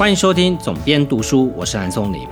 [0.00, 2.26] 欢迎收听总编读书，我是蓝松林。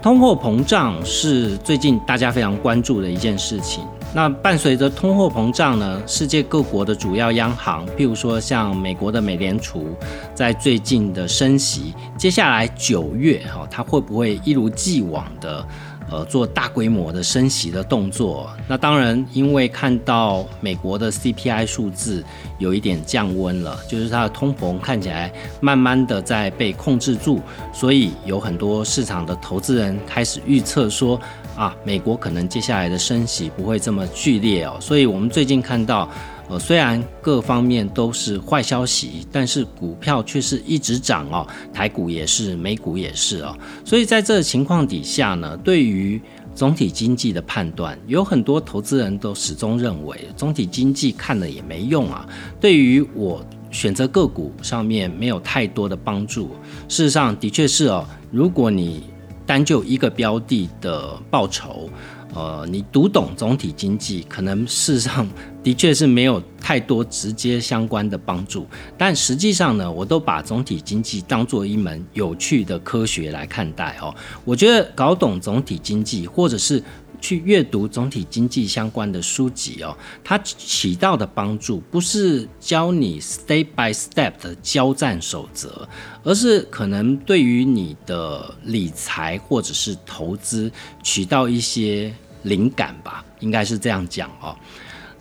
[0.00, 3.84] 通货膨胀是最近大家非常关注的一件事情。
[4.14, 9.88] 那伴随着通货膨胀呢，世界各国的主要央行，譬如说像美国的美联储，
[10.34, 15.62] 在最近的升息，接下来九月哈，它会不会一如既往的？
[16.10, 22.24] 呃，做大规模的升息的动作，那当然，因为看到美国的 CPI 数字
[22.58, 27.40] 有一点降温了，就是它的通膨看起来慢慢的在被控制住，
[27.72, 31.20] 所以有很多市场的投资人开始预测说，
[31.54, 36.08] 啊，美国可能接下来的升息不会这么剧烈哦，所以我们最近看到。
[36.50, 46.20] 呃，虽然各方面都是坏消息，但是股票却是一直涨哦，台股也是，美股也是哦，所以在这情况底下呢，对于
[46.52, 52.28] 总体经济的判断，有很多投资人都始终认为，总体经济看了也没用啊，
[52.60, 53.40] 对于我
[53.70, 56.50] 选择个股上面没有太多的帮助。
[56.88, 59.04] 事实上，的确是哦，如果你
[59.46, 61.88] 单就一个标的的报酬。
[62.34, 65.28] 呃，你读懂总体经济，可能事实上
[65.62, 68.66] 的确是没有太多直接相关的帮助。
[68.96, 74.14] 但实际上呢，我都把总体经济当做一门有趣的科学来看待哦。
[74.44, 76.82] 我觉得搞懂总体经济，或者是
[77.20, 85.88] 去阅读总体经济相关的书籍哦，它起到的帮助不是教你 step by step 的交战守则，
[86.22, 90.70] 而是可能对于你的理财或者是投资
[91.02, 92.12] 起到一些
[92.44, 94.56] 灵感吧，应该是这样讲哦。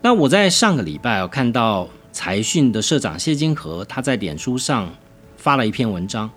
[0.02, 4.90] 那我在上个礼拜哦看到财讯的社长谢金河他在脸书上
[5.36, 6.30] 发了一篇文章。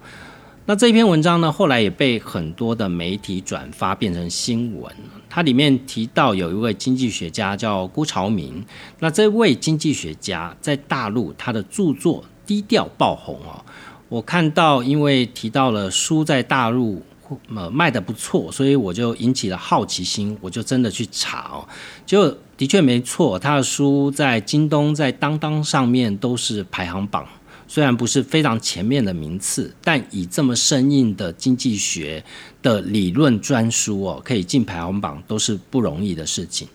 [0.65, 4.95] 那这篇文章呢，后来也被很多的媒体转发变成新闻。
[5.35, 8.63] 它里面提到有一位经济学家叫辜朝明，
[8.99, 13.65] 那这位经济学家在大陆他的著作低调爆红哦。
[14.11, 17.01] 我看到因为提到了书在大陆
[17.49, 21.67] 呃卖的不错，所以我就引起了好奇心，我就真的去查哦，
[22.05, 27.27] 就的确没错，他的书在京东、在当当上面都是排行榜。
[27.73, 32.23] 虽然不是非常前面的名次，但以这么生硬的经济学
[32.61, 36.69] 的理论专书哦，可以进排行榜都是不容易的事情。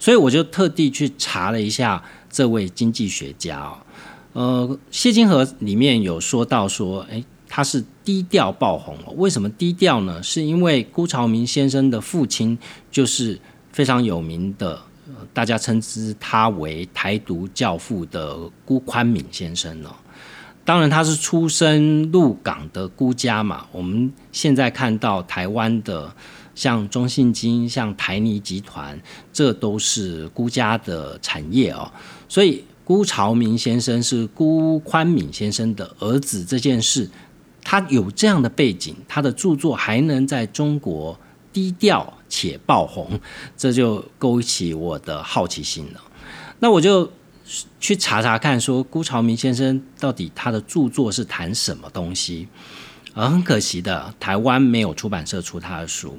[0.00, 3.76] 所以我就特地去查了一下这位经济学家哦，
[4.32, 8.96] 呃，谢金河里面有说到说，诶，他是低调爆红。
[9.18, 10.22] 为什么低调呢？
[10.22, 12.58] 是因为辜朝明先生的父亲
[12.90, 13.38] 就是
[13.70, 14.80] 非常有名的，
[15.34, 19.94] 大家称之他为台独教父的辜宽敏先生哦。
[20.68, 23.64] 当然，他是出生鹿港的孤家嘛。
[23.72, 26.14] 我们现在看到台湾的，
[26.54, 29.00] 像中信金、像台泥集团，
[29.32, 31.90] 这都是孤家的产业哦。
[32.28, 37.08] 所以，辜朝明先生是辜宽敏先生的儿子这件事，
[37.64, 41.18] 他有这样的背景，他的著作还能在中国
[41.50, 43.18] 低调且爆红，
[43.56, 46.00] 这就勾起我的好奇心了。
[46.58, 47.10] 那我就。
[47.80, 52.46] 去查查看，说辜朝明先生到底他的著作是谈什么东西？
[53.14, 56.18] 而很可惜的，台湾没有出版社出他的书。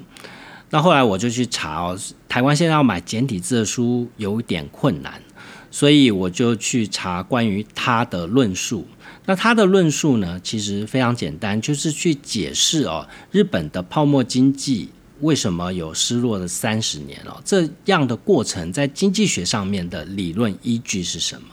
[0.70, 1.98] 那后来我就去查哦，
[2.28, 5.22] 台湾现在要买简体字的书有点困难，
[5.70, 8.86] 所以我就去查关于他的论述。
[9.26, 14.90] 那他的论述呢，其实非常简单，就是去解释哦，日本的泡沫经济。
[15.20, 17.40] 为什么有失落的三十年哦？
[17.44, 21.48] 这样的过程在经济学上面的理论依据是什么？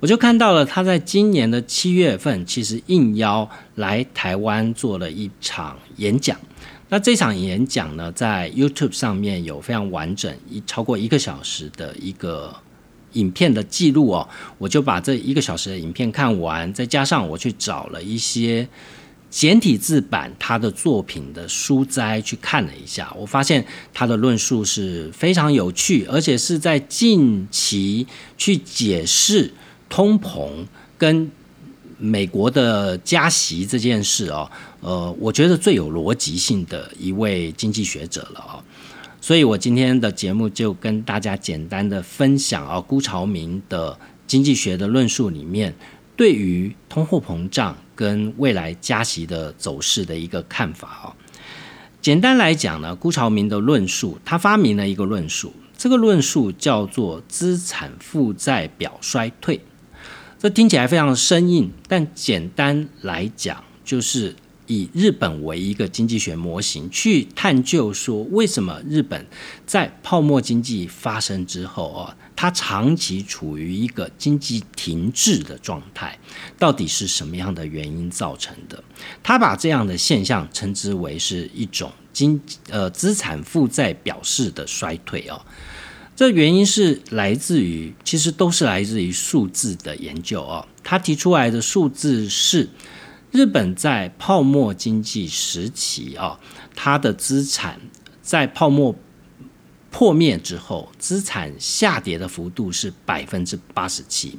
[0.00, 6.36] 我就看到了他在今年的七月份，其实应邀来台湾做了一场演讲。
[6.88, 12.54] 那这场演讲呢，在 YouTube 上面有非常完整一超过一个小时的一个
[13.12, 14.28] 影片的记录哦。
[14.58, 18.68] 我就把这一个小时的影片看完，再加上我去找了一些。
[19.32, 23.64] 简体字版他的作品的书摘去看了一下，我发现
[23.94, 28.06] 他的论述是非常有趣，而且是在近期
[28.36, 29.50] 去解释
[29.88, 30.50] 通膨
[30.98, 31.30] 跟
[31.96, 34.50] 美国的加息这件事哦，
[34.80, 38.60] 呃，我觉得最有逻辑性的一位经济学者了哦，
[39.18, 45.74] 所以我今天的节目就跟大家简单的分享啊，辜朝明的经济学的论述里面
[46.16, 47.76] 对于通货膨胀。
[47.94, 51.12] 跟未来加息的走势的一个看法哦，
[52.00, 59.60] 简单来讲呢，辜朝明的论述，他发明了一个论述，这个论述叫做资产负债表衰退。
[60.38, 64.34] 这听起来非常生硬，但简单来讲，就是
[64.66, 69.26] 以日本为一个经济学模型，去探究说为什么日本
[69.66, 76.18] 在泡沫经济发生之后啊，它长期处于一个经济停滞的状态，
[76.58, 78.82] 到底是什么样的原因造成的？
[79.22, 85.40] 他把这样的现象称之为是一种经呃资产负债表示的衰退哦。
[86.14, 90.66] 这原因是来自于，其实都是来自于数字的研究哦。
[90.84, 92.68] 他提出来的数字是。
[93.32, 96.38] 日本在泡沫经济时期啊，
[96.76, 97.80] 它的资产
[98.20, 98.94] 在泡沫
[99.90, 104.38] 破灭之后，资产下跌的幅度是百分之八十七。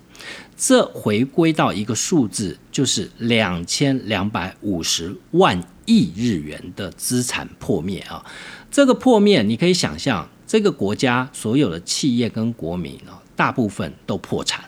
[0.55, 8.23] 这回归到一个数字，就是两千两百五十万亿日元的资产破灭啊。
[8.69, 14.63] 这个破灭，你可以想象，这个国家所有的企业跟国民啊，大部分都破产。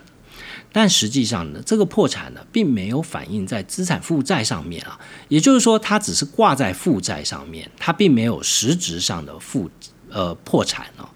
[0.77, 4.99] 但实际上呢，这个破产呢，并没有反映在资产负债上面啊，
[5.29, 9.71] 也就是说，它只是挂在负债上面，它并没有实质上的负
[10.09, 11.07] 呃破产哦，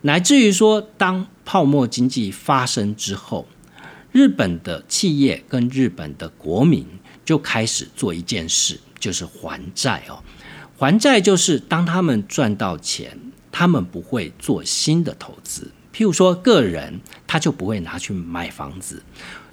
[0.00, 3.46] 乃至于说，当泡沫经济发生之后，
[4.10, 6.84] 日本的企业跟日本的国民
[7.24, 10.18] 就开始做一件事，就是还债哦，
[10.76, 13.16] 还债就是当他们赚到钱，
[13.52, 15.70] 他们不会做新的投资。
[15.94, 19.02] 譬如说，个人他就不会拿去买房子，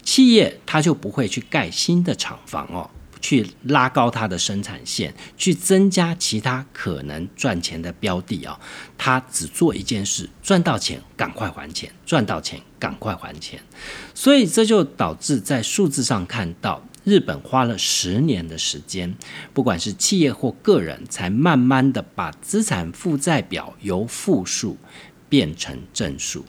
[0.04, 2.90] 企业他就不会去盖新的厂房哦，
[3.20, 8.60] 去拉高它的生产线，去增加其他可能赚钱的标的啊。
[8.98, 13.60] 他只做一件事：赚到钱赶快还钱，赚到钱赶快还钱。
[14.14, 19.16] 所以这就导致在数字上看到，日本花了十年的时间，
[19.54, 24.78] 不管是企业或个人，才慢慢的把资产负债表由负数。
[25.30, 26.46] 变成正数，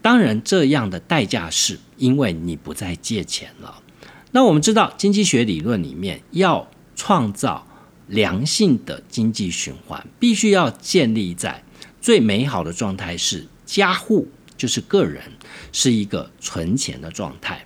[0.00, 3.82] 当然这样的代价是因为你不再借钱了。
[4.30, 7.66] 那我们知道，经济学理论里面要创造
[8.06, 11.62] 良性的经济循环，必须要建立在
[12.00, 15.22] 最美好的状态是家户，就是个人
[15.70, 17.64] 是一个存钱的状态，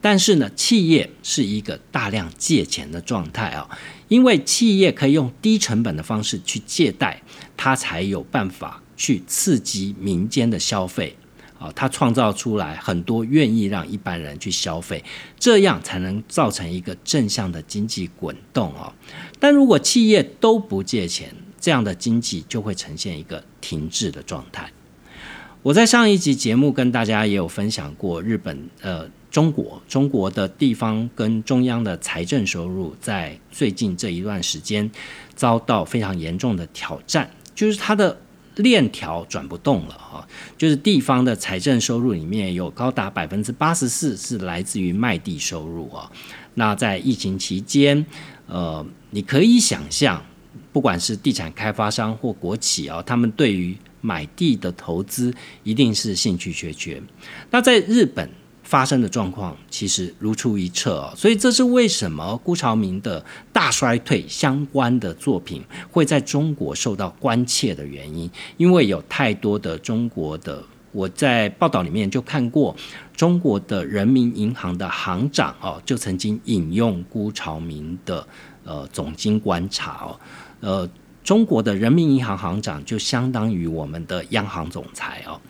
[0.00, 3.68] 但是呢，企业是一个大量借钱的状态啊，
[4.08, 7.22] 因为企业可以用低成本的方式去借贷，
[7.56, 8.82] 它才有办法。
[8.98, 11.16] 去刺激民间的消费
[11.58, 15.02] 啊，它创造出来很多愿意让一般人去消费，
[15.38, 18.92] 这样才能造成一个正向的经济滚动哦。
[19.38, 24.70] 但如果企业都不借钱，这样的经济就会呈现一个停滞的状态。
[25.62, 34.90] 我在上一集节目跟大家也有分享过，日本呃中国中国的地方跟中央的财政收入在最近这一段时间
[35.34, 38.18] 遭到非常严重的挑战，就是它的。
[38.58, 46.08] 链条转不动了啊，就是地方的财政收入里面有高达百分之八十四是来自于卖地收入啊。
[46.54, 48.06] 那在疫情期间，
[48.46, 50.24] 呃，你可以想象，
[50.72, 55.34] 不管是地产开发商或国企啊，他们对于买地的投资
[55.64, 57.02] 一定是兴趣缺缺。
[57.50, 58.28] 那在日本。
[58.68, 70.62] 发生的状况其实如出一辙哦，所以这是为什么辜朝明的大衰退相关的作品会在中国受到关切的原因，因为有太多的中国的
[70.92, 72.76] 我在报道里面就看过
[73.16, 78.26] 中国的人民银行的行长哦，就曾经引用辜朝明的
[78.64, 80.20] 呃总经观察哦，
[80.60, 80.86] 呃，
[81.24, 85.40] 中国的人民银行行长就相当于我们的央行总裁哦。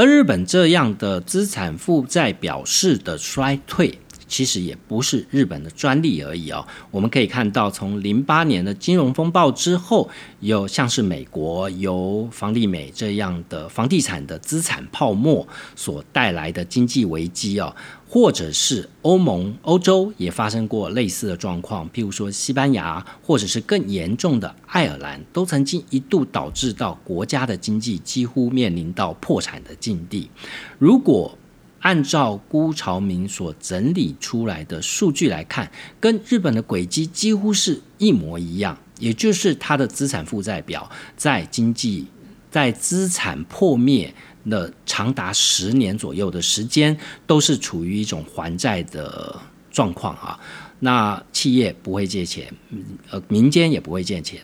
[0.00, 3.98] 而日本这样的资产负债表示的衰退，
[4.30, 6.64] 其实也不是日本的专利而已哦。
[6.90, 10.08] 我们可以看到，从零八年的金融风暴之后，
[10.38, 17.74] 有像是美国由房地美这样的房地产的资产泡沫所带来的经济危机哦。
[18.12, 30.28] 或者是欧盟、欧洲也发生过类似的状况，譬如说西班牙，或者是更严重的爱尔兰，都曾经一度导致到国家的经济几乎面临到破产的境地。
[30.76, 31.38] 如果
[31.80, 42.06] 按照辜朝明所整理出来的数据来看，跟日本的轨迹几乎是一模一样，也就是它的资产负债表在经济
[42.50, 44.14] 在资产破灭。
[44.42, 46.96] 那长达十年左右的时间，
[47.26, 49.38] 都是处于一种还债的
[49.70, 50.40] 状况啊。
[50.78, 52.50] 那企业不会借钱，
[53.10, 54.40] 呃，民间也不会借钱。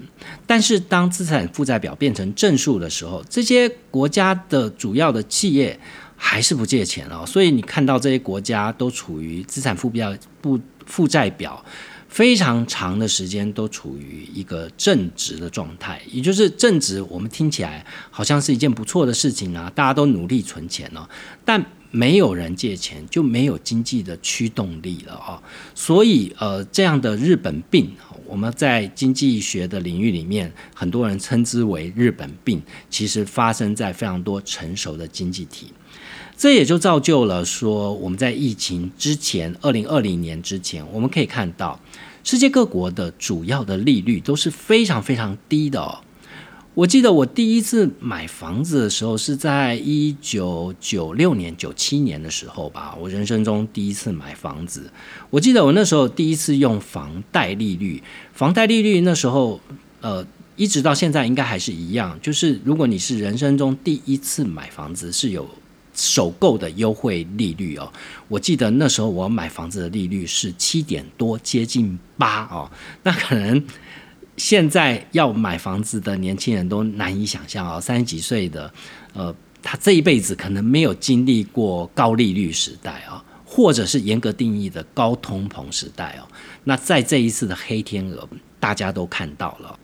[0.47, 5.81] 但是当资产负债表变成正数的时候，这些国家的主要的企业
[6.17, 7.25] 还是不借钱了。
[7.27, 11.65] 所以你看到这些国家都处于资产负表不负债表。
[12.09, 21.07] 非常长的时间都处于一个正值的状态，也就是正值，我们听起来好像是一件不错的事情啊，大家都努力存钱哦。
[21.45, 25.43] 但没有人借钱，就没有经济的驱动力了啊。
[25.75, 27.93] 所以呃，这样的日本病，
[28.25, 35.71] 我们在经济学的领域里面，很多人称之为日本病，其实发生在非常多成熟的经济体。
[36.39, 41.81] 这也就造就了说，我们在疫情之前，二零二零年之前，我们可以看到
[42.23, 46.01] 世界各国的主要的利率都是非常非常低的哦。
[46.75, 54.91] 我记得我第一次买房子的时候是在一九九六年、九七年的时候吧，我人生中第一次买房子。
[55.31, 58.03] 我记得我那时候第一次用房贷利率，
[58.35, 59.59] 房贷利率那时候
[60.03, 60.23] 呃，
[60.57, 65.49] 一直到现在应该还是一样，就是如果你是人生中第一次买房子，是有。
[65.97, 67.91] 首购的优惠利率哦，
[68.29, 72.71] 我记得那时候我买房子的利率是七点多，接近八哦。
[73.03, 73.65] 那可能
[74.37, 78.71] 现在要买房子的年轻人都难以想象哦，三十几岁的，
[79.15, 86.29] 呃，他这一辈子可能没有经历过高利率时代啊，或者是严格定义的高通膨时代哦。
[86.65, 88.29] 那在这一次的黑天鹅，
[88.61, 89.79] 大家都看到了。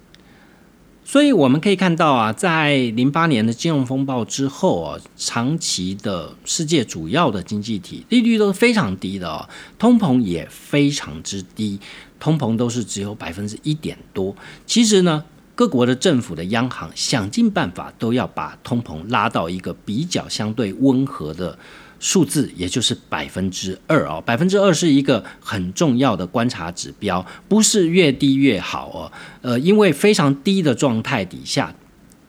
[1.05, 11.79] 所以我们可以看到啊，在零八年的金融风暴之后啊，长期的世界主要的经济体利率都是非常低的哦，通膨也非常之低，
[12.19, 14.35] 通膨都是只有百分之一点多。
[14.65, 21.59] 其实呢，各国的政府的央行想尽办法都要把通膨拉到一个比较相对温和的。
[22.03, 29.13] 数字也就是百分之二哦，百分之二是一个很重要的观察指标，不是越低越好哦。
[29.41, 31.73] 呃，因为非常低的状态底下，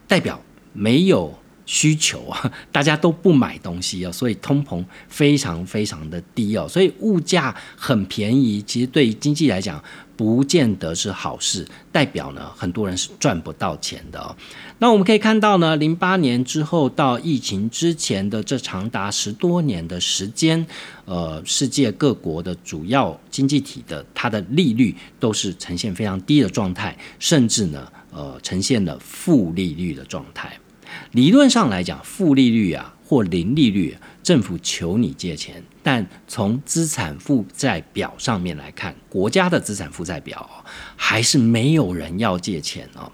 [0.07, 0.39] 代表
[0.73, 1.33] 没有
[1.65, 9.83] 需求啊， 大家都不买东西哦，所以通膨非常非常的低哦，所以物价很便宜，其实对于经济来讲。
[10.15, 14.33] 不见得是好事，代表呢很多人是赚不到钱的哦。
[14.77, 20.63] 那我们可以看到呢，零八年之后到疫情之前的这长达十多年的时间，
[21.05, 30.55] 呃，世界各国的主要经济体的它的利率都是呈现非常低的状态，甚至呢，呃，呈现了负利率的状态。
[31.11, 33.97] 理论上来讲，负利率啊或零利率。
[34.23, 40.63] 政府求你借钱，但从资产负债表上面来看，国家的资产负债表
[40.95, 43.11] 还是没有人要借钱哦。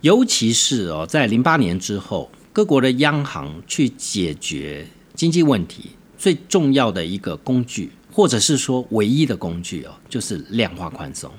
[0.00, 11.30] 尤其是哦，在零八年之后，各国的央行去解决经济问题最重要的一个工具，或者是说唯一的工具哦，就是量化宽松。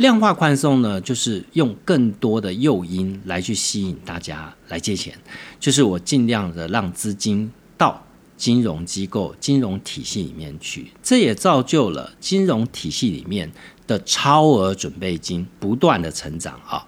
[0.00, 5.16] 量化宽松呢，就是用更多的诱因来去吸引大家来借钱，
[5.58, 7.50] 就是我尽量的让资金。
[7.80, 7.98] 到
[8.36, 13.50] 金融机构、金融体系里面去，这也造就了金融体系里面
[13.86, 16.86] 的超额准备金不断的成长啊。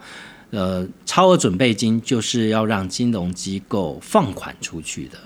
[0.50, 5.18] 呃，超额准备金就是要让金融机构放款出去的，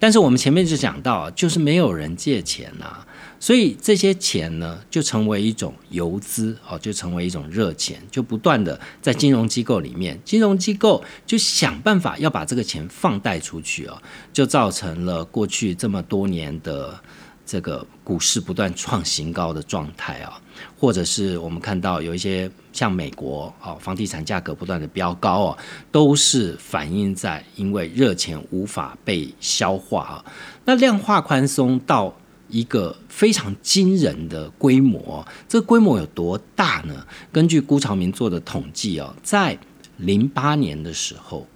[0.00, 3.06] 但是我们前面就讲到，就是没有人借钱呐。
[3.42, 14.00] 所以这些钱呢，就成为一种游资哦，就成为一种热钱，就不断的在金融机构里面，金融机构就想办法要把这个钱放贷出去哦，
[14.32, 16.96] 就造成了过去这么多年的
[17.44, 20.40] 这个股市不断创新高的状态啊，
[20.78, 25.58] 或者是我们看到有一些像美国哦，房地产价格不断的飙高哦，
[25.90, 30.24] 都是反映在因为热钱无法被消化啊，
[30.64, 32.14] 那量化宽松到。
[32.52, 37.04] 一个非常惊人的规模，这个规模有多大呢？
[37.32, 39.58] 根据辜朝明做的统计哦，在
[39.96, 41.46] 零八年的时候，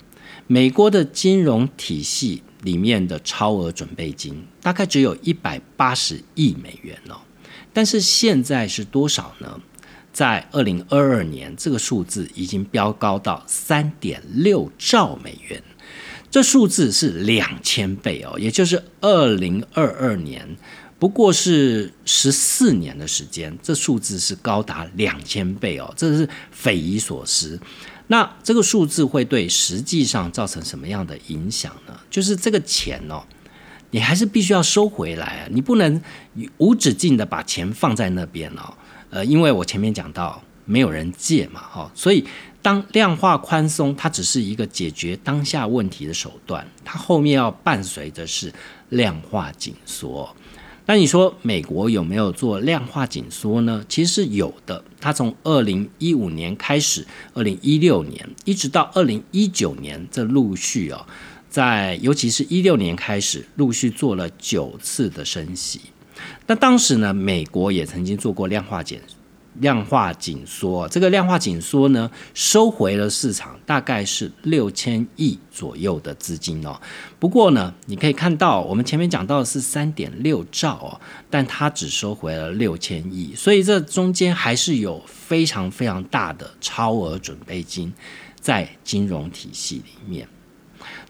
[0.46, 7.20] 美国的金融体系里面的超额准备金大概只有一百八十亿美元哦，
[7.74, 9.60] 但是现在是多少呢？
[10.12, 15.62] 在二零二二年，这个数字已经飙高到三点六兆美元，
[16.30, 20.56] 这数字是两千倍哦，也就是二零二二年。
[20.98, 27.60] 不过是十四年的时间，这数字是高达两千倍哦，这是匪夷所思。
[28.08, 31.94] 那这个数字会对实际上造成什么样的影响呢？
[32.08, 33.22] 就是这个钱哦，
[33.90, 36.00] 你还是必须要收回来啊，你不能
[36.58, 38.72] 无止境的把钱放在那边哦。
[39.10, 42.24] 呃，因为我前面讲到没有人借嘛，哈，所以
[42.62, 48.52] 当量化宽松它只是一个解决当下问题的手段，它后面要伴随的是
[48.88, 50.34] 量化紧缩。
[50.88, 53.84] 那你说美国有没有做量化紧缩呢？
[53.88, 54.84] 其实是有的。
[55.00, 61.04] 它从二零一五年开始，二零一六年一直到二零一九年，这陆续哦，
[61.50, 65.80] 在尤其是一六年开始，陆续做了九次的升息。
[66.46, 69.00] 那当时呢，美国也曾经做过量化减
[69.60, 70.88] 量化紧缩。
[70.88, 76.80] 这个量化紧缩呢，收回了市场大概是六千亿左右的资金哦。
[77.18, 87.92] 不过呢，你可以看到我们前面讲到的是三点六兆哦，但它只收回了六千亿，所以这中间还是有非常非常大的超额准备金
[88.40, 90.28] 在金融体系里面。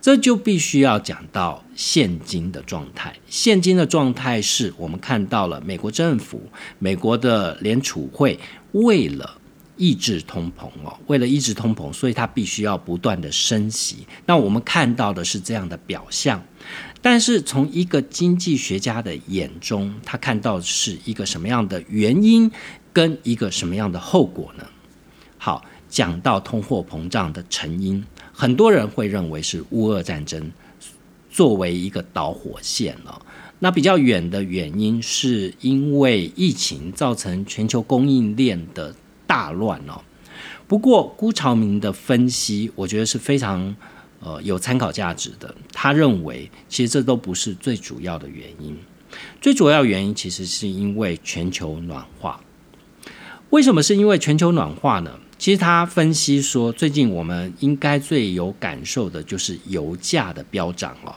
[0.07, 3.13] 这就必须要讲到现金的状态。
[3.27, 6.41] 现金的状态是我们看到了美国政府、
[6.79, 8.39] 美国的联储会
[8.71, 9.41] 为了
[9.77, 14.07] 抑制通膨哦，为了抑制通膨，所以它必须要不断的升息。
[14.27, 16.41] 那我们看到的是这样的表象，
[17.03, 22.49] 但是从一个经济学家的眼中，他看到是一个什么样的原因
[22.93, 24.65] 跟一个什么样的后果呢？
[25.37, 28.05] 好，讲到通货膨胀的成因。
[28.33, 30.50] 很多人会认为是乌俄战争
[31.31, 33.23] 作为一个导火线了。
[33.59, 38.95] 那比较远的原因是因为疫情造成全球供应链的
[39.26, 40.02] 大乱哦。
[40.69, 43.75] 不过辜朝明的分析，我觉得是非常
[44.21, 45.55] 呃有参考价值的。
[45.73, 48.76] 他认为其实这都不是最主要的原因，
[49.40, 52.38] 最主要原因其实是因为全球暖化。
[53.50, 55.12] 为什么是因为全球暖化呢？
[55.38, 61.14] 其实他分析说，最近我们应该最有感受的就是油价的飙涨哦。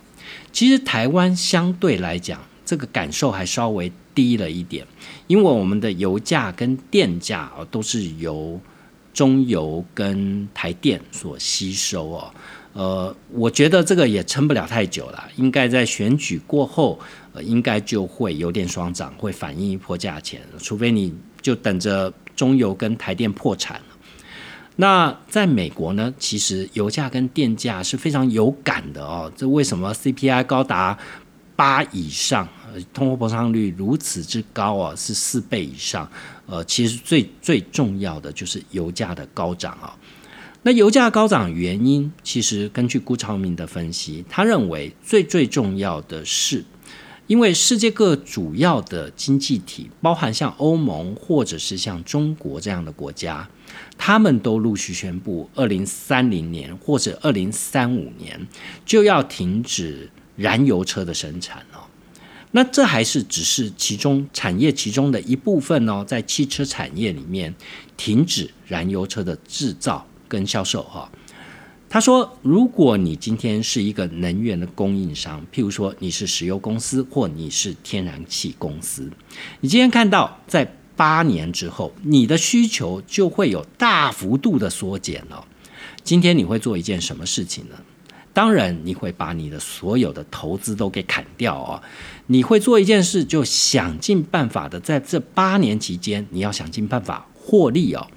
[0.52, 4.86] 其实台湾相对来讲，这个感受还稍微低了一点，
[5.28, 8.60] 因为我们的油价跟电价哦都是由
[9.14, 12.34] 中油跟台电所吸收哦。
[12.74, 17.00] 呃，我觉得这个也撑不了太久了，应该在选举过后，
[17.34, 23.86] 呃，应该就会有点双涨，会反映一波价钱，除非你就等着中油跟台电破产了。
[24.82, 29.30] 那在美国呢，其实油价跟电价是非常有感的哦。
[29.36, 30.98] 这为什么 CPI 高达
[31.54, 32.48] 八以上，
[32.94, 36.10] 通货膨胀率如此之高啊，是四倍以上？
[36.46, 39.94] 呃，其实最最重要的就是油价的高涨啊。
[40.64, 46.64] 那油价高涨原因，其实根据辜朝明的分析，他认为最最重要的是。
[47.30, 53.48] 因为世界各主要的经济体，包含像欧盟或者是像中国这样的国家，
[54.00, 58.48] 他们都陆续宣布，二零三零年或者二零三五年
[58.84, 61.86] 就要停止燃油车的生产哦。
[62.50, 67.54] 那这还是只是其中产业其中的一部分哦，在汽车产业里面
[67.96, 71.08] 停止燃油车的制造跟销售哈。
[71.90, 79.10] 他说：“如果你今天是一个能源的供应商，譬如说你是石油公司或你是天然气公司，
[79.60, 85.44] 你今天看到在八年之后，你的需求就会有大幅度的缩减了。
[86.04, 87.76] 今天你会做一件什么事情呢？
[88.32, 91.82] 当然，你会把你的所有的投资都给砍掉哦。
[92.28, 98.08] 你会做一件事，就想尽办法的在这八年期间，你要想尽办法获利哦。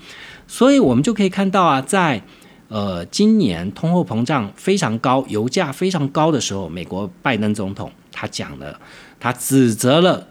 [0.47, 2.23] 所以，我们就可以看到啊，在
[2.73, 8.81] 呃，今年通货膨胀非常高，油价非常高的时候，美国拜登总统他讲了，
[9.21, 10.27] 他指责了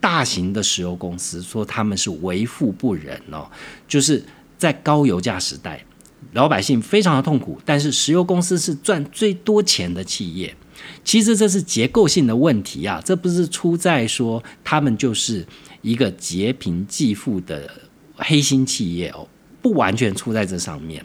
[0.00, 3.46] 大型的石油公司，说他们是为富不仁哦，
[3.86, 4.24] 就是
[4.56, 5.84] 在高油价时代，
[6.32, 10.56] 老百姓非常的痛苦，但是石油公司是赚最多钱的企业。
[11.04, 15.46] 其实这是结构性的问题啊，这不是出在说他们就是
[15.82, 17.70] 一个劫贫济富的
[18.16, 19.28] 黑心企业哦。
[19.62, 21.02] 不完全出在这上面，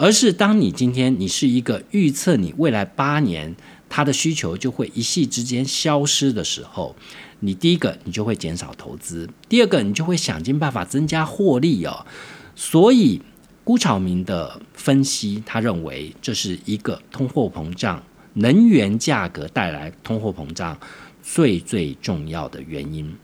[0.00, 3.54] 而是当你今天你是一个预测你未来八年
[3.90, 6.96] 它的需求就会一夕之间消失的时候，
[7.40, 12.06] 你第一个你就会减少投资，第二个你就会想尽办法增加获利哦。
[12.56, 13.20] 所以
[13.62, 20.78] 辜朝明的分析，他认为这是一个通货膨胀、能源价格带来通货膨胀
[21.22, 23.14] 最最重要的原因。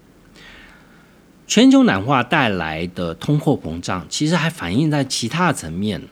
[1.47, 6.03] 全球暖化带来的通货膨胀，其实还反映在其他的层面，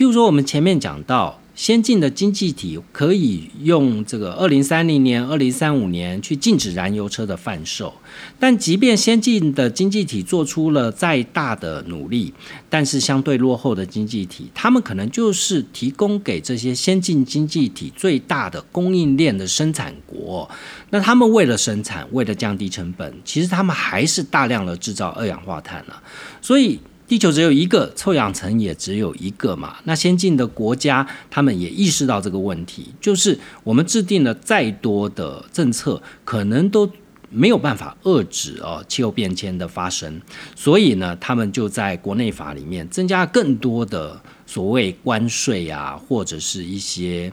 [0.00, 1.38] 譬如说我们前面讲到。
[1.52, 7.92] 先进的经济体可以用这个二零三零年、二零三五年去禁止燃油车的贩售，
[8.38, 12.32] 但即便先进的经济体做出了再大的努力，
[12.70, 20.48] 但是相对落后的经济体，他们可能就是提供给这些先进经济体最大的供应链的生产国。
[20.88, 26.02] 那他们为了生产，为了降低成本，其实他们还是大量的制造二氧化碳了，
[26.40, 26.80] 所以。
[27.10, 29.78] 地球只有一个，臭氧层也只有一个嘛。
[29.82, 36.88] 那先进的国家，他们也意识到这个问题，就是我们制定了再多的政策，可能都
[37.28, 40.22] 没有办法遏制哦气候变迁的发生。
[40.54, 47.32] 所以呢，他们就在国内法里面增加更多的所谓关税啊，或者是一些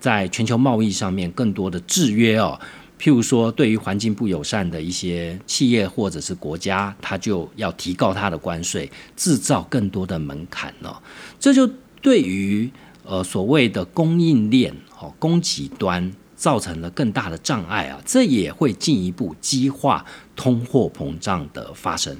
[0.00, 2.58] 在全球贸易上面更多的制约哦。
[3.02, 11.02] 譬如说，对于环境不友善的一些企业或者是国家，它就要提高它的关税，制造更多的门槛了。
[11.40, 11.68] 这就
[12.00, 12.70] 对于
[13.04, 22.16] 呃所谓的供应链哦供给端造成了更大的障碍啊，这也会进一步激化通货膨胀的发生。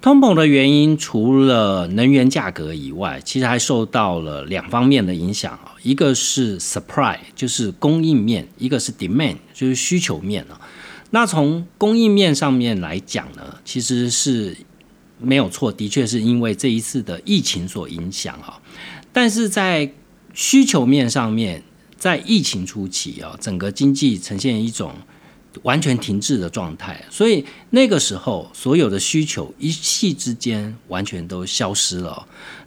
[0.00, 10.60] 通膨的原因除了能源价格以外，其实还受到了两方面的影响，一个是 supply，就是供应面；一个是 demand，就是需求面啊。
[11.10, 14.56] 那从供应面上面来讲呢，其实是
[15.18, 18.60] 没有错，的确是因为这一次的疫情所影响啊。
[19.12, 19.92] 但是在
[20.32, 21.64] 需求面上面，
[21.96, 24.92] 在疫情初期啊，整个经济呈现一种。
[25.62, 32.26] 完全停滞的状态，所以那个时候所有的需求一气之间完全都消失了。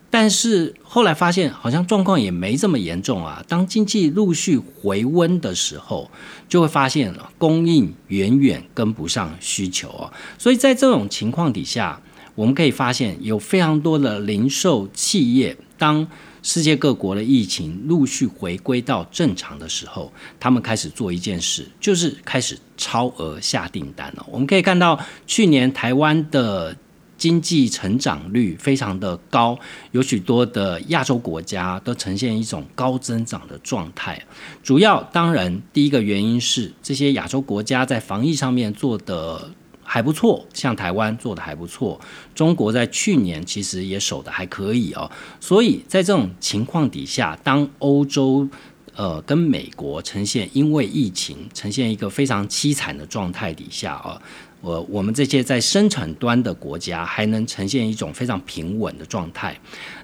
[0.09, 3.43] 但是后来发现，好像状况也没这么严重啊。
[3.47, 6.11] 当经济陆续回温的时候，
[6.49, 10.11] 就会发现供应远远跟不上需求啊。
[10.37, 12.01] 所以在这种情况底下，
[12.35, 16.07] 我们可以发现有非常多的零售企业当。
[16.43, 24.25] 世界各国的疫情陆续回归到正常的时候，他们开始做一件事，就是开始超额下订单了。
[24.31, 26.75] 我们可以看到，去年台湾的
[27.17, 29.57] 经济成长率非常的高，
[29.91, 34.21] 有许多的亚洲国家都呈现一种高增长的状态。
[34.63, 39.51] 主要当然第一个原因是这些亚洲国家在防疫上面做的。
[39.93, 41.99] 还不错，像台湾做的还不错，
[42.33, 45.11] 中国在去年其实也守的还可以哦。
[45.41, 48.47] 所以在这种情况底下，当欧洲
[48.95, 54.17] 呃跟美国呈现因为疫情呈现一个非常凄惨的状态底下啊，
[54.61, 59.59] 我我们这些在生产端的国家还能呈现一种非常平稳的状态，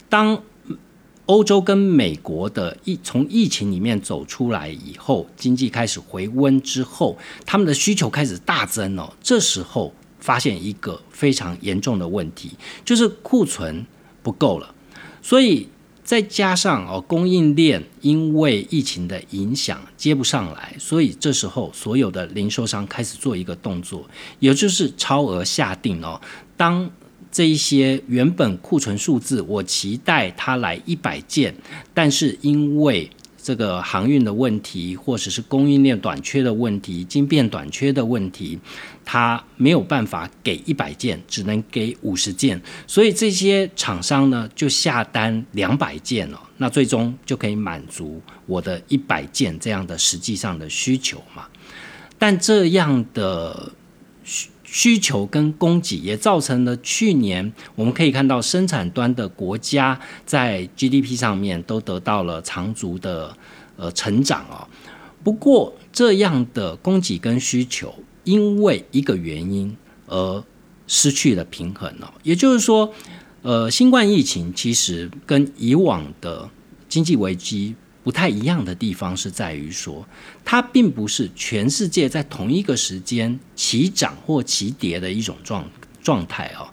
[0.09, 0.37] 当。
[1.27, 9.13] 欧洲跟美国的疫从疫情里面走出来以后，经济开始回温之后，他们的需求开始大增哦。
[9.21, 12.51] 这时候发现一个非常严重的问题，
[12.83, 13.85] 就是库存
[14.23, 14.73] 不够了。
[15.21, 15.67] 所以
[16.03, 24.09] 再加上哦供应链因为疫情的影响接不上来，所以这时候所有的零售商开始做一个动作，
[24.39, 26.21] 也就是超额下定哦。
[26.55, 26.89] 当
[27.31, 31.55] 这一些原本库存数字，我期待它来一百件，
[31.93, 33.09] 但是因为
[33.41, 38.59] 这个航运的问题，或者是供应链短缺的问题、晶片短缺的问题，
[39.05, 51.47] 它没有办法给一百件，只能给五十件，所以这些厂商呢就下单两百件了，那最终就可以满足我的一百件这样的实际上的需求嘛？
[52.19, 53.71] 但这样的
[54.67, 54.99] 需。
[54.99, 63.35] 求跟供给也造成了去年我们可以看到生产端的国家在 GDP 上面都得到了长足的
[63.77, 64.67] 呃成长哦。
[65.23, 67.93] 不过这样的供给跟需求
[68.25, 69.73] 因为一个原因
[70.07, 70.43] 而
[70.87, 72.11] 失去了平衡哦。
[72.23, 72.93] 也就是说，
[73.43, 76.49] 呃，新冠疫情其实跟以往的
[76.89, 77.75] 经济危机。
[78.07, 80.07] 不太一样的地方是在于说，
[80.45, 85.69] 它并不是全世界在同一个时间齐涨或齐跌的一种状
[86.01, 86.69] 状态哦。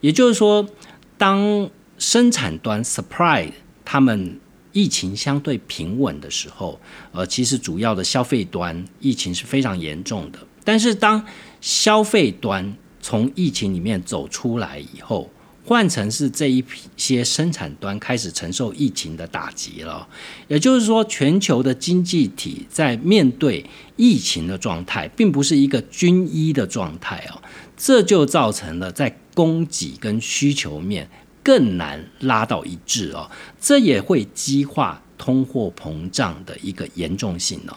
[0.00, 0.68] 也就是说，
[1.16, 3.48] 当生产端 supply
[3.84, 4.40] 他们
[4.72, 6.80] 疫情相对平稳的时候，
[7.12, 10.40] 呃，其实主要的消费端疫情是非常严重的。
[10.64, 11.24] 但是当
[11.60, 15.30] 消费端从疫情里面走出来以后，
[15.64, 20.06] 换成是这一批些生产端开始承受疫情的打击了，
[20.48, 23.64] 也就是说，全球的经济体在面对
[23.96, 27.40] 疫情的状态，并不是一个均一的状态哦，
[27.76, 31.08] 这就造成了在供给跟需求面
[31.42, 37.76] 更难拉到一致哦，这也会激化通货膨胀的一个严重性哦。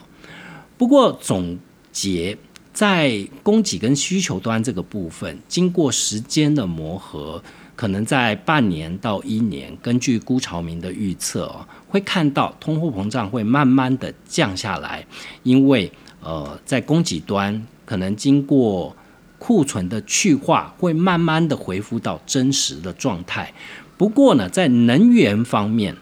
[0.76, 1.58] 不过总
[1.92, 2.36] 结。
[2.76, 7.42] 在供给跟需求端这个部分，经过时间的磨合，
[7.76, 11.54] 可能在半年到一年，根据辜朝明的预测，
[11.86, 15.06] 会看到通货膨胀会慢慢的降下来，
[15.42, 18.96] 因为呃，在供给端可能经过
[19.38, 23.52] 库存的去化，会慢慢的恢复到真实的状态。
[23.98, 25.94] 不过呢，在能源方面，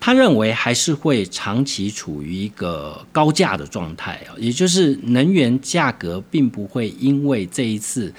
[0.00, 8.12] 他认为还是会长期处于一个高价的状态啊，也就是能源价格并不会因为这一次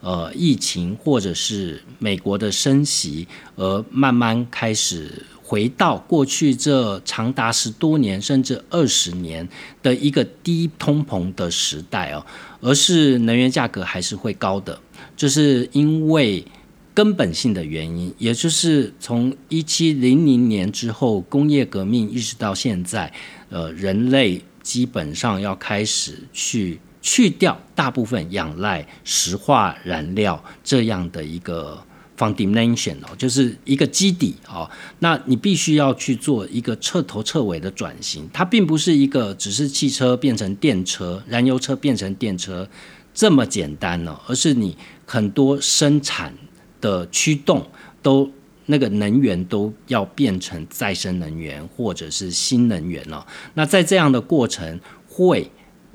[0.00, 9.48] 呃疫情或者是美国的升息而慢慢开始回到过去这长达十多年甚至二十年
[9.82, 12.24] 的一个低通膨的时代哦，
[12.60, 14.80] 而是能源价格还是会高的，
[15.16, 16.44] 就是因为。
[16.92, 23.10] 根本性的原因，也就是从一七零零年之后工业革命一直到现在，
[23.48, 31.82] 呃，人类基本上要开始去去掉大部分仰赖石化燃料这样的一个
[32.16, 34.70] foundation 哦，就是一个基底哦。
[34.98, 42.68] 那你必须要去做一个彻头彻尾的转型，它并不是一个只是汽车变成电车、燃油车变成电车
[43.14, 46.34] 这么简单呢，而是你很多生产
[46.80, 47.66] 的驱动
[48.02, 48.30] 都。
[48.66, 53.26] 那个能源都要变成再生能源或者是新能源了。
[53.54, 55.50] 那在这样的过程会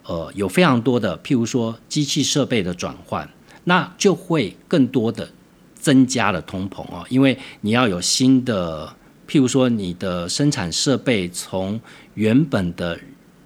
[0.06, 3.30] 呃有非常多的，譬如说机器设备的转换，
[3.64, 5.30] 那就会更多的
[5.76, 8.96] 增加了通膨哦，因为你要有新的，
[9.28, 11.80] 譬如说你的生产设备从
[12.14, 13.00] 原本的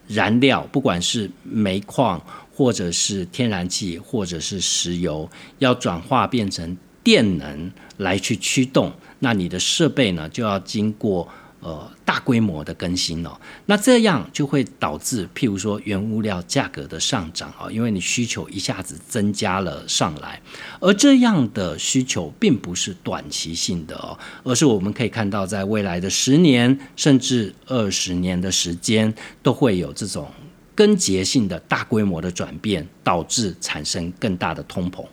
[0.07, 2.21] 燃料，不管是煤矿
[2.53, 8.91] 或者是天然气或者是石油，要转化变成电能来去驱动。
[9.19, 11.27] 那你的设备呢，就要经过
[11.61, 13.37] 呃大规模的更新哦。
[13.65, 20.41] 那这样就会导致，譬如说原物料价格的上涨啊，因为你需求一下子增加了上来，
[20.79, 30.31] 而这样的需求并不是短期性的哦，而是我们可以看到，在未来的十年甚至二十年的时间，都会有这种
[30.75, 35.05] 根结性的大规模的转变，导致产生更大的通膨。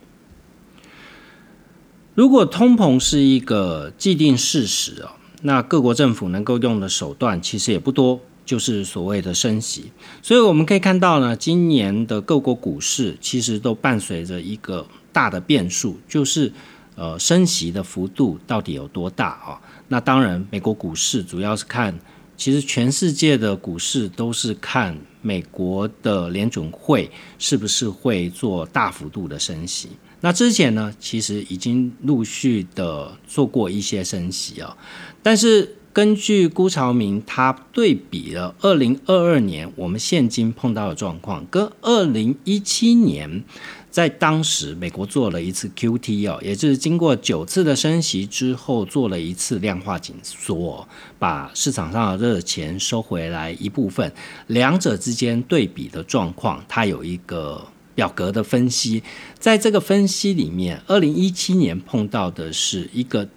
[2.14, 5.10] 如果通膨是一个既定事实哦，
[5.46, 9.92] 那各国政府能够用的手段其实也不多，就是所谓的升息。
[10.20, 16.52] 所以我们可以看到呢，今年的各国股市其实都伴随着一个大的变数，就是
[16.96, 19.60] 呃升息的幅度到底有多大啊？
[19.86, 21.96] 那当然，美国股市主要是看，
[22.36, 29.90] 其实全世界的股市都是看美国的联准会是不是会做大幅度的升息。
[30.26, 34.76] 那之前呢，其实已经陆续的做过一些升息啊，
[35.22, 43.44] 但是根据辜朝明他对比了二零二二年我们现今碰到的状况，跟二零一七年
[43.88, 50.88] 在当时美国做了一次 Q T 哦，也就是经过九次的升息之后做了一次量化紧缩，
[51.20, 54.12] 把市场上的热钱收回来一部分，
[54.48, 57.64] 两者之间对比的状况，它有一个。
[57.96, 59.02] 表格的分析，
[59.40, 63.28] 在这个分析里面，二零一七年碰到的是一个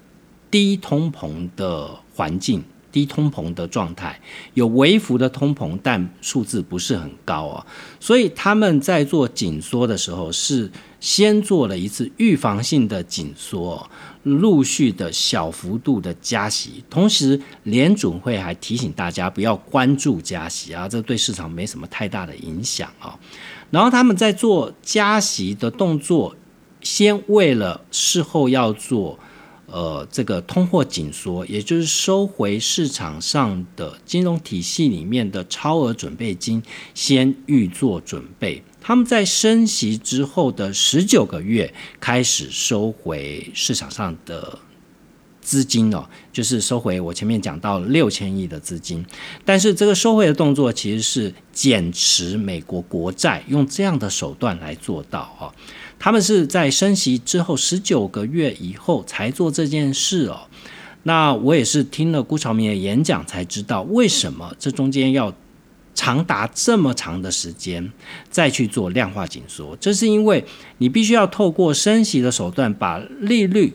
[0.51, 4.19] 低通膨的环境，低通膨的状态，
[4.53, 7.65] 有微幅的通膨，但数字不是很高啊。
[7.99, 10.69] 所以他们在做紧缩的时候，是
[10.99, 13.89] 先做了一次预防性的紧缩，
[14.23, 23.17] 陆续的小幅度的加息，同时联准会还提醒大家不要关注加息啊，这对市场没什么太大的影响啊。
[23.71, 26.35] 然后他们在做加息的动作，
[26.81, 29.17] 先为了事后要做，
[29.67, 36.61] 呃，这个通货紧缩，也就是收回市场上的金融体系里面的超额准备金，
[36.93, 38.63] 先预做准备。
[38.81, 44.59] 他们在升息之后的十九个月开始收回市场上的。
[45.41, 49.03] 资金哦，就是收回我前面讲到六千亿的资金，
[49.43, 55.51] 但是这个收回的动作其实是减持美国国债，用这样的手段来做到哦。
[55.97, 60.41] 他们是在升息之后十九个月以后才做这件事哦。
[61.01, 65.33] 那我也是听了辜朝明的演讲才知道，为什么这中间要
[65.99, 67.91] 长达这么长的时间
[68.29, 70.45] 再去做量化紧缩，这是因为
[70.77, 73.73] 你必须要透过升息的手段把利率。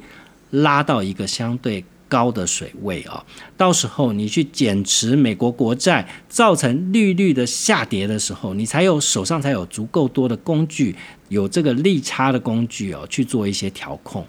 [0.51, 3.25] 拉到一个相对高的水位啊，
[3.57, 10.95] 到时候你去减持美国国债，造成利率的下跌的时候，你才有手上才有足够多的工具，
[11.29, 14.25] 有这个利差的工具哦，去做一些调控。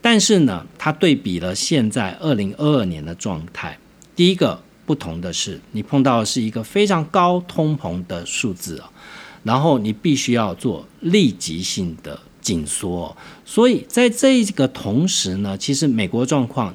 [0.00, 3.76] 但是呢，它对比了现在二零二二年的状态，
[4.16, 8.90] 第一个不同的是，你碰到的是一个非常高通膨的数字啊，
[9.44, 12.18] 然后你必须要做立即性的。
[12.40, 16.74] 紧缩，所以在这个同时呢，其实美国状况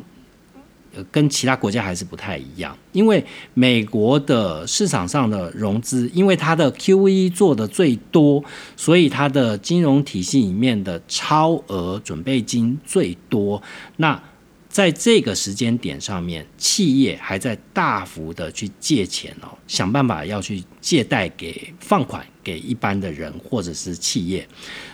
[1.11, 3.25] 跟其他国家还是不太一样，因为
[3.55, 8.43] 美国的市场上的融资，因为它的 QE 做的最多，
[8.77, 13.61] 所以它的金融体系里面的超额准备金最多。
[13.97, 14.21] 那
[14.75, 24.45] 在这个时间点上面，企业还在大幅的去借钱哦，想办法要去借贷给放款给一般的人或者是企业，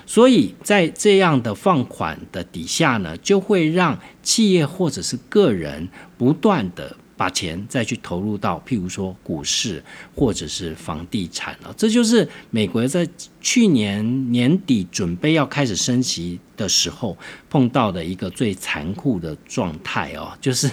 [0.06, 9.84] 所以在这样的放款的底下呢，就会让企业或者是个人不断的把钱再去投入到譬如说股市
[10.16, 13.08] 或者是房地产了，这就是美国在
[13.40, 17.16] 去年年底准备要开始升级的时候
[17.48, 20.68] 碰到的一个最残酷的状态哦，就是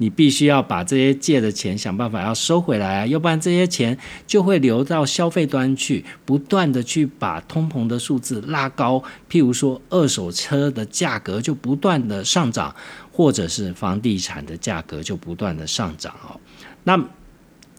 [0.00, 9.02] 你必须要把这些借的钱想办法要收回来啊，要不然这些钱就会流到消费端去，不断的去把通膨的数字拉高。
[9.30, 12.74] 譬如说，二手车的价格就不断的上涨，
[13.12, 16.40] 或者是房地产的价格就不断的上涨哦。
[16.84, 16.98] 那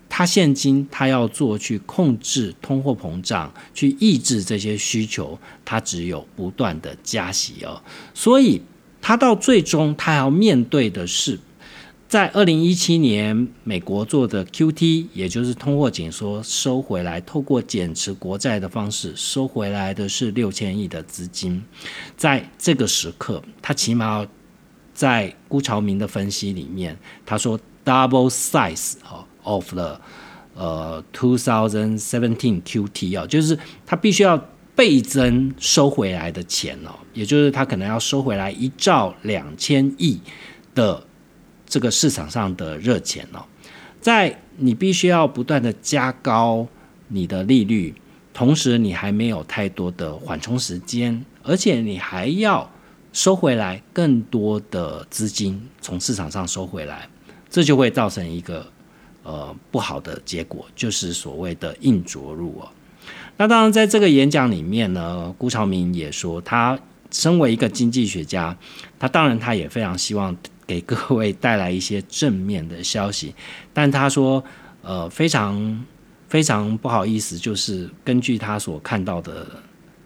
[0.07, 7.81] 他现今他要做去控制通货膨胀，去抑制这些需求，他只有不断的加息哦。
[8.13, 8.61] 所以
[9.01, 11.39] 他到最终他要面对的是，
[12.11, 21.63] 在二零一七年美国做的 QT，也就是通货紧缩收回来，透过减持国债的方式收回来的是六千亿的资金，
[22.17, 24.27] 在这个时刻，他起码
[24.93, 28.95] 在辜朝明的分析里面，他说 double size。
[29.43, 29.99] of the
[30.53, 34.37] 呃 two thousand seventeen QT 哦，就是他必须要
[34.75, 40.19] 倍增收回来的钱哦，也就是他可能要收回来一兆两千亿
[40.75, 41.01] 的
[41.71, 43.39] 这个市场上的热钱哦，
[44.01, 46.67] 在你必须要不断的加高
[47.07, 47.95] 你的利率，
[48.33, 52.69] 同时你还没有太多的缓冲时间，而且你还要
[53.13, 57.07] 收回来更多的资金从市场上收回来，
[57.49, 58.69] 这就会造成一个。
[59.23, 62.67] 呃，不好的结果就是所谓的硬着陆哦。
[63.37, 66.79] 那当然，在这个演讲里面呢，辜朝明也说，他
[67.11, 68.57] 身为一个经济学家，
[68.97, 70.35] 他当然他也非常希望
[70.71, 73.35] 给各位带来一些正面的消息。
[73.75, 74.41] 但他说，
[74.81, 75.85] 呃，非常
[76.29, 79.45] 非常不好意思，就是根据他所看到的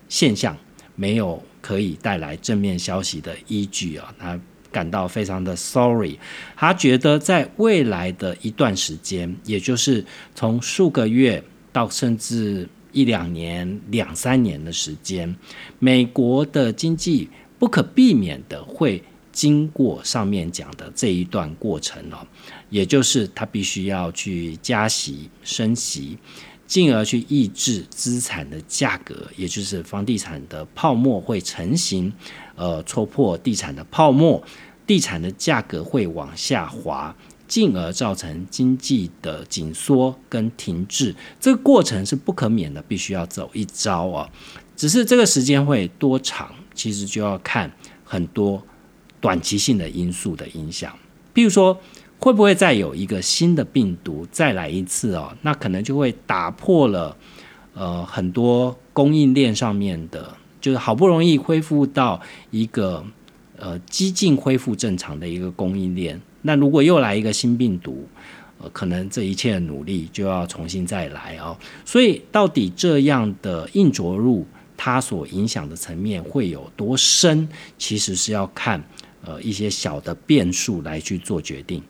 [0.10, 0.58] 现象，
[0.96, 4.14] 没有可以带来正面消息的依据啊。
[4.18, 4.40] 他。
[4.72, 6.20] 感到非常的 sorry，
[6.54, 15.34] 他觉得在未来的一段时间，也就是从数个月到甚至一两年、两三年的时间，
[15.80, 19.02] 美国的经济不可避免的会
[19.36, 22.26] 经过上面讲的这一段过程哦，
[22.70, 26.18] 也就是他必须要去加息、升息。
[26.68, 32.12] 进而去抑制资产的价格，也就是房地产的泡沫会成型，
[32.56, 34.44] 呃，戳破地产的泡沫，
[34.88, 37.16] 地产的价格会往下滑，
[37.48, 41.16] 进而造成经济的紧缩跟停滞。
[41.40, 44.28] 这个过程是不可免的，必须要走一招啊。
[44.76, 47.72] 只是这个时间会多长，其实就要看
[48.04, 48.60] 很多
[49.26, 50.98] 短期性的因素的影响，
[51.34, 51.78] 譬如说。
[52.18, 55.36] 会不会再有一个新的病毒再来一次哦？
[55.42, 57.16] 那可能就会打破了
[57.74, 62.20] 呃很多供应链上面的，就是好不容易恢复到
[62.52, 63.06] 一个
[63.60, 66.20] 呃激进恢复正常的一个供应链。
[66.42, 68.08] 那如果又来一个新病毒，
[68.60, 71.56] 呃，可能这一切的努力就要重新再来哦。
[71.84, 77.48] 所以到底这样的硬着陆，它所影响的层面会有多深？
[77.78, 78.82] 其实是要看
[79.26, 81.82] 呃一些小的变数来去做决定。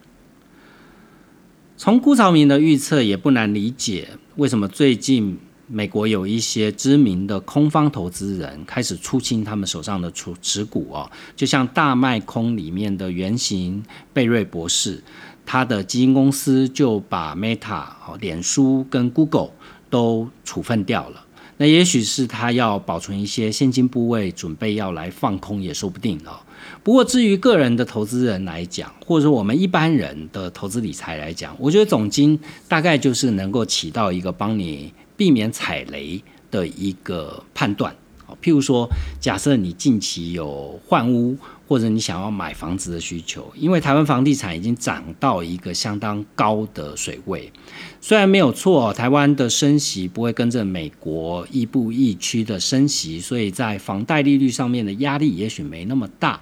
[1.78, 15.04] 从顾朝明的预测也不难理解，为什么最近美国有一些知名的空方投资人开始出清他们手上的持持股哦，就像大卖空里面的原型贝瑞博士，
[15.46, 19.50] 他的基金公司就把 Meta、哦脸书跟 Google
[19.90, 21.25] 都处分掉了。
[21.58, 26.40] 那也许是他要保存一些现金部位，准备要来放空也说不定哦。
[26.84, 37.96] 不过至于个人的投资人来讲，或者说我们一般人的投资理财来讲，我觉得总金大概就是能够起到一个帮你避免踩雷的一个判断。
[38.42, 38.90] 譬如说，
[39.20, 41.38] 假设你近期有换屋。
[41.68, 47.52] 或者你想要买房子的需求，因为台湾房地产已经涨到一个相当高的水位，
[48.00, 56.40] 虽然没有错，台湾的升息不会跟着美国亦步亦趋的升息，所以在房贷利率上面的压力也许没那么大，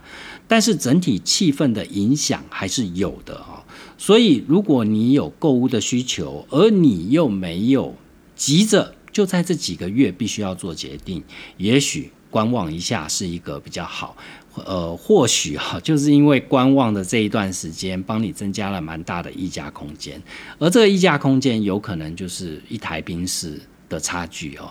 [0.48, 3.64] 但是整体气氛的影响还是有的啊。
[3.98, 7.96] 所以如果你有购物的需求，而你又没有
[8.36, 11.24] 急着就在这几个月必须要做决定，
[11.58, 14.18] 也许观望一下是一个比较好。
[14.56, 20.22] 呃，或许哈，就是因为观望的这一段时间，帮你增加了蛮大的溢价空间，
[20.60, 24.70] 而这个溢价空间有可能就是一台宾士的差距哦。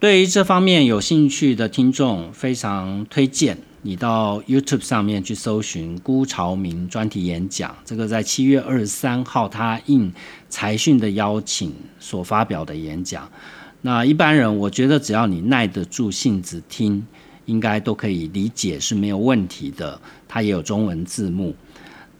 [0.00, 10.12] 对于这方面有兴趣的听众，非常推荐你到 YouTube 上面去搜寻辜朝明专题演讲，这个在七月二十三号他应
[10.48, 13.30] 财讯的邀请所发表的演讲。
[13.82, 17.06] 那一般人，我觉得只要你耐得住性子听。
[17.50, 21.54] 应该都可以理解是没有问题的，它也有中文字幕。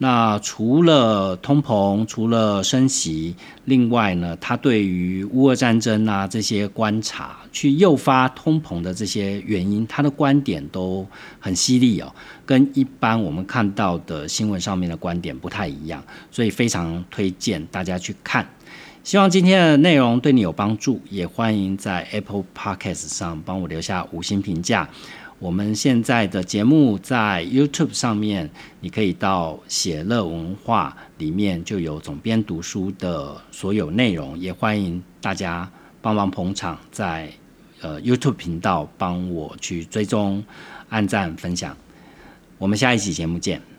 [0.02, 3.34] 那除了通膨，除了升息，
[3.66, 11.06] 另外呢，他对于乌俄战争啊这些观察，去诱发通膨的这些原因，他的观点都
[11.38, 12.10] 很犀利哦，
[12.46, 18.48] 跟一般我们看到的新闻上面的观点不太一样，所以非常推荐大家去看。
[19.04, 24.88] 希望今天的内容对你有帮助，也欢迎在 Apple Podcast 上帮我留下五星评价。
[25.40, 35.66] 我们现在的节目在 YouTube 上面，你可以到写乐文化里面就有总编读书的所有内容，也欢迎大家
[36.02, 37.32] 帮忙捧场，在
[37.80, 40.44] 呃 YouTube 频道帮我去追踪、
[40.90, 41.74] 按赞、分享。
[42.58, 43.69] 我们下一期节目见。